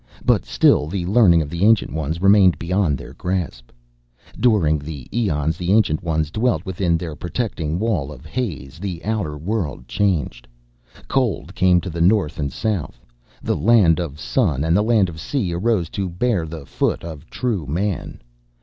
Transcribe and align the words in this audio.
But 0.25 0.45
still 0.45 0.87
the 0.87 1.05
learning 1.05 1.43
of 1.43 1.51
the 1.51 1.63
Ancient 1.63 1.93
Ones 1.93 2.23
remained 2.23 2.57
beyond 2.57 2.97
their 2.97 3.13
grasp. 3.13 3.69
"During 4.39 4.79
the 4.79 5.07
eons 5.15 5.57
the 5.57 5.71
Ancient 5.73 6.01
Ones 6.01 6.31
dwelt 6.31 6.65
within 6.65 6.97
their 6.97 7.15
protecting 7.15 7.77
wall 7.77 8.11
of 8.11 8.25
haze 8.25 8.79
the 8.79 9.05
outer 9.05 9.37
world 9.37 9.87
changed. 9.87 10.47
Cold 11.07 11.53
came 11.53 11.79
to 11.81 11.89
the 11.91 12.01
north 12.01 12.39
and 12.39 12.51
south; 12.51 13.05
the 13.43 13.55
Land 13.55 13.99
of 13.99 14.19
Sun 14.19 14.63
and 14.63 14.75
the 14.75 14.81
Land 14.81 15.07
of 15.07 15.19
Sea 15.21 15.53
arose 15.53 15.87
to 15.89 16.09
bear 16.09 16.47
the 16.47 16.65
foot 16.65 17.03
of 17.03 17.29
true 17.29 17.67
man. 17.67 18.23